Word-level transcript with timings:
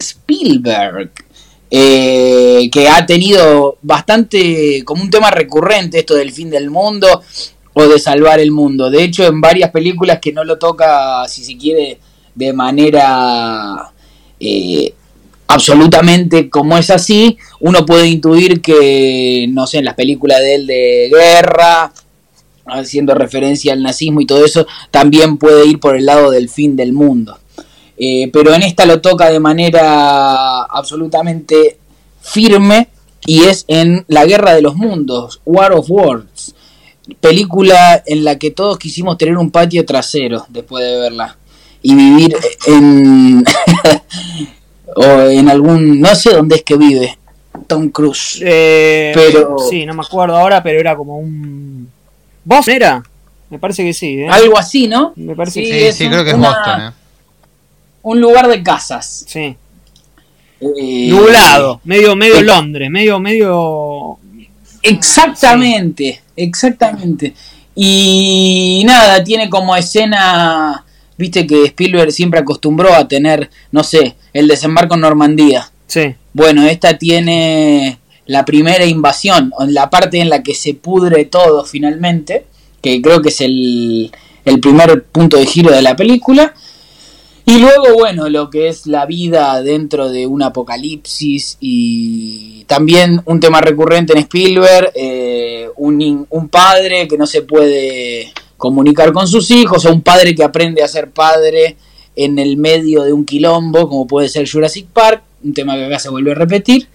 Spielberg. 0.00 1.10
Eh, 1.72 2.68
que 2.72 2.88
ha 2.88 3.06
tenido 3.06 3.78
bastante 3.80 4.82
como 4.84 5.04
un 5.04 5.10
tema 5.10 5.30
recurrente 5.30 6.00
esto 6.00 6.16
del 6.16 6.32
fin 6.32 6.50
del 6.50 6.68
mundo 6.68 7.22
o 7.72 7.86
de 7.86 8.00
salvar 8.00 8.40
el 8.40 8.50
mundo. 8.50 8.90
De 8.90 9.04
hecho, 9.04 9.24
en 9.24 9.40
varias 9.40 9.70
películas 9.70 10.18
que 10.20 10.32
no 10.32 10.42
lo 10.42 10.58
toca, 10.58 11.28
si 11.28 11.44
se 11.44 11.56
quiere, 11.56 11.98
de 12.34 12.52
manera 12.52 13.92
eh, 14.40 14.94
absolutamente 15.46 16.48
como 16.50 16.76
es 16.78 16.90
así, 16.90 17.36
uno 17.60 17.84
puede 17.86 18.08
intuir 18.08 18.60
que, 18.60 19.46
no 19.50 19.66
sé, 19.66 19.78
en 19.78 19.84
las 19.84 19.94
películas 19.94 20.40
de 20.40 20.54
él 20.54 20.66
de 20.66 21.10
guerra, 21.12 21.92
haciendo 22.66 23.14
referencia 23.14 23.72
al 23.72 23.82
nazismo 23.82 24.20
y 24.20 24.26
todo 24.26 24.44
eso, 24.44 24.66
también 24.90 25.38
puede 25.38 25.66
ir 25.66 25.80
por 25.80 25.96
el 25.96 26.06
lado 26.06 26.30
del 26.30 26.48
fin 26.48 26.76
del 26.76 26.92
mundo. 26.92 27.38
Eh, 28.02 28.30
pero 28.32 28.54
en 28.54 28.62
esta 28.62 28.86
lo 28.86 29.02
toca 29.02 29.28
de 29.28 29.38
manera 29.38 30.62
absolutamente 30.62 31.76
firme 32.22 32.88
y 33.26 33.42
es 33.42 33.66
en 33.68 34.06
La 34.08 34.24
Guerra 34.24 34.54
de 34.54 34.62
los 34.62 34.74
Mundos, 34.74 35.42
War 35.44 35.72
of 35.72 35.90
Worlds, 35.90 36.54
película 37.20 38.02
en 38.06 38.24
la 38.24 38.38
que 38.38 38.52
todos 38.52 38.78
quisimos 38.78 39.18
tener 39.18 39.36
un 39.36 39.50
patio 39.50 39.84
trasero 39.84 40.46
después 40.48 40.82
de 40.82 40.98
verla 40.98 41.36
y 41.82 41.94
vivir 41.94 42.36
en 42.66 43.44
o 44.96 45.04
en 45.04 45.48
algún 45.50 46.00
no 46.00 46.14
sé 46.14 46.30
dónde 46.32 46.56
es 46.56 46.62
que 46.62 46.76
vive 46.76 47.18
Tom 47.66 47.90
Cruise 47.90 48.40
eh, 48.42 49.12
pero 49.14 49.56
sí 49.58 49.84
no 49.86 49.94
me 49.94 50.02
acuerdo 50.02 50.36
ahora 50.36 50.62
pero 50.62 50.78
era 50.78 50.96
como 50.96 51.18
un 51.18 51.90
Boston 52.44 52.74
era 52.74 53.02
me 53.48 53.58
parece 53.58 53.84
que 53.84 53.94
sí 53.94 54.20
¿eh? 54.20 54.28
algo 54.28 54.58
así 54.58 54.88
no 54.88 55.12
me 55.16 55.34
parece 55.34 55.64
sí, 55.64 55.70
que 55.70 55.92
sí, 55.92 56.08
creo 56.08 56.24
que 56.24 56.30
es 56.30 56.38
Boston 56.38 56.80
¿eh? 56.80 56.99
Un 58.02 58.20
lugar 58.20 58.48
de 58.48 58.62
casas 58.62 59.24
sí 59.26 59.56
eh, 60.60 61.08
nublado 61.08 61.80
medio 61.84 62.16
medio 62.16 62.42
Londres 62.42 62.90
medio 62.90 63.18
medio 63.18 64.18
exactamente 64.82 66.20
exactamente 66.36 67.34
y 67.74 68.82
nada 68.84 69.22
tiene 69.24 69.48
como 69.48 69.76
escena 69.76 70.84
viste 71.20 71.46
que 71.46 71.66
Spielberg 71.66 72.10
siempre 72.10 72.40
acostumbró 72.40 72.94
a 72.94 73.06
tener, 73.06 73.50
no 73.70 73.84
sé, 73.84 74.16
el 74.32 74.48
desembarco 74.48 74.94
en 74.94 75.02
Normandía. 75.02 75.70
Sí. 75.86 76.14
Bueno, 76.32 76.64
esta 76.66 76.96
tiene 76.96 77.98
la 78.26 78.44
primera 78.44 78.86
invasión, 78.86 79.52
la 79.68 79.90
parte 79.90 80.18
en 80.20 80.30
la 80.30 80.42
que 80.42 80.54
se 80.54 80.74
pudre 80.74 81.26
todo 81.26 81.64
finalmente, 81.64 82.46
que 82.80 83.02
creo 83.02 83.20
que 83.20 83.28
es 83.28 83.40
el, 83.42 84.10
el 84.44 84.60
primer 84.60 85.04
punto 85.04 85.36
de 85.36 85.46
giro 85.46 85.70
de 85.70 85.82
la 85.82 85.94
película. 85.94 86.54
Y 87.46 87.58
luego, 87.58 87.94
bueno, 87.94 88.28
lo 88.28 88.50
que 88.50 88.68
es 88.68 88.86
la 88.86 89.06
vida 89.06 89.60
dentro 89.62 90.10
de 90.10 90.26
un 90.26 90.42
apocalipsis 90.42 91.56
y 91.60 92.64
también 92.66 93.20
un 93.24 93.40
tema 93.40 93.60
recurrente 93.60 94.12
en 94.12 94.20
Spielberg, 94.20 94.92
eh, 94.94 95.68
un, 95.76 96.26
un 96.28 96.48
padre 96.48 97.08
que 97.08 97.18
no 97.18 97.26
se 97.26 97.42
puede 97.42 98.32
comunicar 98.56 99.12
con 99.12 99.26
sus 99.26 99.50
hijos, 99.50 99.84
o 99.86 99.92
un 99.92 100.02
padre 100.02 100.34
que 100.34 100.44
aprende 100.44 100.82
a 100.82 100.88
ser 100.88 101.10
padre 101.10 101.76
en 102.14 102.38
el 102.38 102.56
medio 102.56 103.02
de 103.02 103.12
un 103.12 103.24
quilombo, 103.24 103.88
como 103.88 104.06
puede 104.06 104.28
ser 104.28 104.48
Jurassic 104.48 104.86
Park, 104.88 105.22
un 105.42 105.54
tema 105.54 105.74
que 105.74 105.86
acá 105.86 105.98
se 105.98 106.10
vuelve 106.10 106.32
a 106.32 106.34
repetir. 106.34 106.86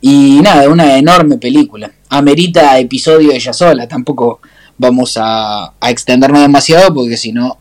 Y 0.00 0.40
nada, 0.42 0.68
una 0.68 0.98
enorme 0.98 1.38
película. 1.38 1.92
Amerita 2.08 2.76
episodio 2.78 3.30
ella 3.30 3.52
sola, 3.52 3.86
tampoco 3.86 4.40
vamos 4.76 5.16
a, 5.20 5.74
extendernos 5.88 6.42
demasiado 6.42 6.92
porque 6.92 7.16
si 7.16 7.32
no 7.32 7.58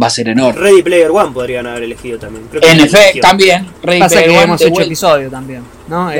va 0.00 0.06
a 0.06 0.10
ser 0.10 0.28
enorme. 0.28 0.60
Ready 0.60 0.82
Player 0.82 1.10
One 1.10 1.32
podrían 1.32 1.66
haber 1.66 1.84
elegido 1.84 2.18
también. 2.18 2.48
en 2.60 2.80
efecto, 2.80 3.20
también. 3.20 3.66
Ready 3.82 4.08
Player 4.08 4.30
One 4.30 4.42
hemos 4.42 4.60
hecho 4.62 4.80
episodio 4.80 5.30
también, 5.30 5.62
¿no? 5.88 6.10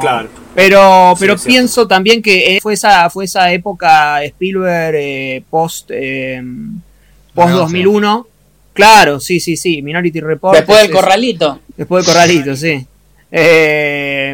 claro. 0.00 0.28
Pero, 0.54 1.14
pero 1.20 1.36
pienso 1.36 1.86
también 1.86 2.20
que 2.20 2.56
eh, 2.56 2.60
fue 2.60 2.74
esa, 2.74 3.08
fue 3.10 3.26
esa 3.26 3.52
época 3.52 4.24
Spielberg 4.24 4.96
eh, 4.96 5.42
post, 5.48 5.90
eh, 5.92 6.42
post 7.32 7.52
2001. 7.52 8.26
Claro, 8.72 9.20
sí, 9.20 9.38
sí, 9.38 9.56
sí. 9.56 9.82
Minority 9.82 10.20
Report. 10.20 10.56
Después 10.56 10.82
del 10.82 10.90
corralito. 10.90 11.60
Después 11.76 12.04
del 12.04 12.12
corralito, 12.12 12.56
sí. 12.56 12.84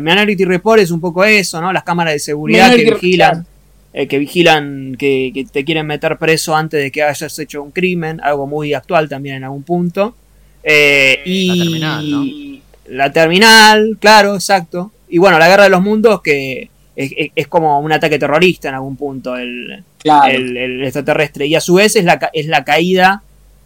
Minority 0.00 0.44
Report 0.46 0.80
es 0.80 0.90
un 0.90 1.00
poco 1.00 1.24
eso, 1.24 1.60
¿no? 1.60 1.70
Las 1.74 1.82
cámaras 1.82 2.14
de 2.14 2.20
seguridad 2.20 2.74
que 2.74 2.84
vigilan. 2.84 3.46
Que 3.94 4.18
vigilan 4.18 4.96
que, 4.98 5.46
te 5.52 5.64
quieren 5.64 5.86
meter 5.86 6.18
preso 6.18 6.56
antes 6.56 6.82
de 6.82 6.90
que 6.90 7.02
hayas 7.04 7.38
hecho 7.38 7.62
un 7.62 7.70
crimen, 7.70 8.20
algo 8.22 8.46
muy 8.46 8.74
actual 8.74 9.08
también 9.08 9.36
en 9.36 9.44
algún 9.44 9.62
punto. 9.62 10.16
y 10.64 11.48
la 11.48 11.54
terminal, 11.56 12.60
la 12.88 13.12
terminal, 13.12 13.96
claro, 14.00 14.34
exacto. 14.34 14.90
Y 15.08 15.18
bueno, 15.18 15.38
la 15.38 15.48
guerra 15.48 15.64
de 15.64 15.70
los 15.70 15.82
mundos 15.82 16.20
que 16.22 16.70
es, 16.96 17.48
como 17.48 17.80
un 17.80 17.92
ataque 17.92 18.18
terrorista 18.18 18.68
en 18.68 18.74
algún 18.74 18.96
punto, 18.96 19.36
el, 19.36 19.84
extraterrestre. 20.04 21.46
Y 21.46 21.54
a 21.54 21.60
su 21.60 21.74
vez 21.74 21.96
es 21.96 22.04
la, 22.04 22.30
es 22.32 22.46
la 22.46 22.64
caída 22.64 23.22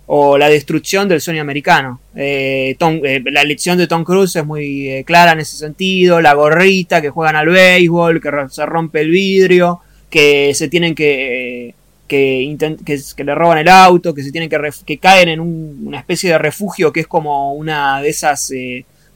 o 0.06 0.38
la 0.38 0.48
destrucción 0.48 1.08
del 1.08 1.20
sueño 1.20 1.42
americano. 1.42 2.00
Eh, 2.16 2.76
eh, 2.78 3.22
la 3.26 3.42
elección 3.42 3.76
de 3.76 3.86
Tom 3.86 4.04
Cruise 4.04 4.36
es 4.36 4.44
muy 4.44 4.88
eh, 4.88 5.04
clara 5.04 5.32
en 5.32 5.40
ese 5.40 5.56
sentido, 5.56 6.20
la 6.20 6.32
gorrita, 6.32 7.02
que 7.02 7.10
juegan 7.10 7.36
al 7.36 7.48
béisbol, 7.48 8.20
que 8.20 8.30
se 8.48 8.64
rompe 8.64 9.02
el 9.02 9.10
vidrio, 9.10 9.80
que 10.10 10.52
se 10.54 10.68
tienen 10.68 10.94
que... 10.94 11.74
Que, 12.06 12.56
que, 12.86 13.24
le 13.24 13.34
roban 13.34 13.58
el 13.58 13.68
auto, 13.68 14.14
que 14.14 14.22
se 14.22 14.32
tienen 14.32 14.48
que, 14.48 14.58
que 14.86 14.96
caen 14.96 15.28
en 15.28 15.40
una 15.40 15.98
especie 15.98 16.30
de 16.30 16.38
refugio 16.38 16.90
que 16.90 17.00
es 17.00 17.06
como 17.06 17.52
una 17.52 18.00
de 18.00 18.08
esas 18.08 18.50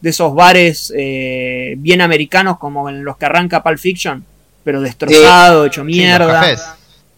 de 0.03 0.11
esos 0.11 0.35
bares 0.35 0.93
eh, 0.95 1.75
bien 1.79 2.01
americanos 2.01 2.59
como 2.59 2.91
en 2.91 3.05
los 3.05 3.17
que 3.17 3.25
arranca 3.25 3.63
Pulp 3.63 3.79
Fiction, 3.79 4.23
pero 4.65 4.81
destrozado, 4.81 5.65
hecho 5.65 5.85
mierda. 5.85 6.27
los, 6.27 6.35
cafés. 6.35 6.63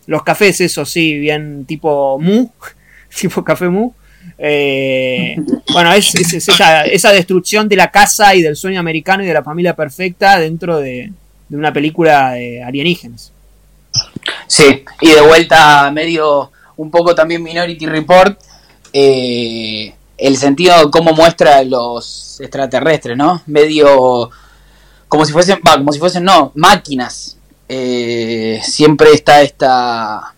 los 0.06 0.22
cafés, 0.22 0.60
eso 0.60 0.84
sí, 0.84 1.18
bien 1.18 1.64
tipo 1.64 2.18
mu, 2.20 2.50
tipo 3.18 3.42
café 3.42 3.68
mu. 3.68 3.90
Eh, 4.36 5.36
bueno, 5.72 5.92
es, 5.94 6.14
esa, 6.14 7.12
destrucción 7.12 7.68
de 7.68 7.76
la 7.76 7.90
casa 7.90 8.34
y 8.34 8.42
del 8.42 8.56
sueño 8.56 8.80
americano 8.80 9.24
y 9.24 9.26
de 9.26 9.34
la 9.34 9.42
familia 9.42 9.74
perfecta 9.74 10.38
dentro 10.38 10.78
de, 10.78 11.10
de 11.48 11.56
una 11.56 11.72
película 11.72 12.32
de 12.32 12.62
alienígenas. 12.62 13.32
Sí, 14.54 14.84
y 15.00 15.08
de 15.08 15.20
vuelta 15.20 15.90
medio 15.90 16.52
un 16.76 16.88
poco 16.88 17.12
también 17.12 17.42
Minority 17.42 17.86
Report. 17.86 18.38
Eh, 18.92 19.92
el 20.16 20.36
sentido 20.36 20.78
de 20.78 20.90
cómo 20.92 21.12
muestra 21.12 21.64
los 21.64 22.40
extraterrestres, 22.40 23.16
¿no? 23.16 23.42
Medio 23.46 24.30
como 25.08 25.24
si 25.24 25.32
fuesen, 25.32 25.58
va, 25.66 25.76
como 25.76 25.92
si 25.92 25.98
fuesen, 25.98 26.22
no, 26.22 26.52
máquinas. 26.54 27.36
Eh, 27.68 28.60
siempre 28.62 29.12
está 29.12 29.42
esta 29.42 30.32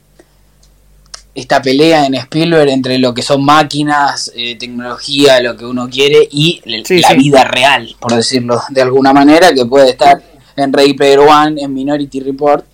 esta 1.35 1.61
pelea 1.61 2.07
en 2.07 2.15
Spielberg 2.15 2.71
entre 2.71 2.99
lo 2.99 3.13
que 3.13 3.21
son 3.21 3.45
máquinas, 3.45 4.33
eh, 4.35 4.57
tecnología, 4.57 5.43
lo 5.43 5.59
que 5.59 5.67
uno 5.67 5.91
quiere 5.91 6.27
y 6.33 6.63
la 6.65 7.13
vida 7.13 7.45
real, 7.45 7.95
por 8.01 8.15
decirlo 8.15 8.63
de 8.71 8.81
alguna 8.81 9.13
manera, 9.13 9.53
que 9.53 9.67
puede 9.67 9.91
estar 9.91 10.23
en 10.57 10.73
Ready 10.73 10.95
Player 10.95 11.19
One, 11.19 11.61
en 11.61 11.75
Minority 11.75 12.21
Report, 12.21 12.65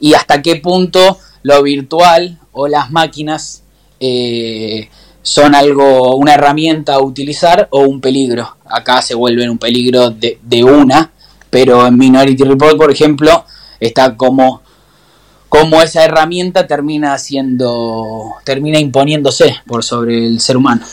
y 0.00 0.14
hasta 0.14 0.42
qué 0.42 0.56
punto 0.56 1.18
lo 1.42 1.62
virtual 1.62 2.38
o 2.52 2.68
las 2.68 2.90
máquinas 2.90 3.62
eh, 4.00 4.88
son 5.22 5.54
algo, 5.54 6.16
una 6.16 6.34
herramienta 6.34 6.94
a 6.94 7.02
utilizar 7.02 7.68
o 7.70 7.80
un 7.80 8.00
peligro. 8.00 8.56
Acá 8.66 9.00
se 9.02 9.14
vuelven 9.14 9.50
un 9.50 9.58
peligro 9.58 10.10
de, 10.10 10.38
de 10.42 10.64
una, 10.64 11.10
pero 11.50 11.86
en 11.86 11.96
Minority 11.96 12.44
Report, 12.44 12.76
por 12.76 12.90
ejemplo, 12.90 13.44
está 13.80 14.16
como, 14.16 14.62
como 15.48 15.80
esa 15.82 16.04
herramienta 16.04 16.66
termina 16.66 17.16
siendo, 17.18 18.34
termina 18.44 18.78
imponiéndose 18.78 19.56
por 19.66 19.84
sobre 19.84 20.26
el 20.26 20.40
ser 20.40 20.56
humano. 20.56 20.84